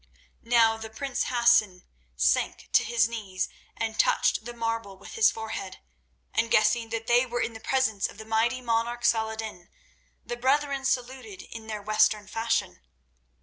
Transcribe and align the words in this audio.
Now 0.41 0.77
the 0.77 0.89
prince 0.89 1.25
Hassan 1.25 1.83
sank 2.15 2.69
to 2.73 2.83
his 2.83 3.07
knees 3.07 3.49
and 3.77 3.99
touched 3.99 4.45
the 4.45 4.53
marble 4.55 4.97
with 4.97 5.13
his 5.13 5.29
forehead, 5.29 5.77
and, 6.33 6.49
guessing 6.49 6.89
that 6.89 7.05
they 7.05 7.23
were 7.27 7.39
in 7.39 7.53
the 7.53 7.59
presence 7.59 8.07
of 8.07 8.17
the 8.17 8.25
mighty 8.25 8.61
monarch 8.61 9.05
Saladin, 9.05 9.69
the 10.25 10.37
brethren 10.37 10.85
saluted 10.85 11.43
in 11.43 11.67
their 11.67 11.83
western 11.83 12.27
fashion. 12.27 12.81